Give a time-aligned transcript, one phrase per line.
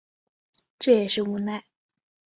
[0.79, 1.63] 这也是无奈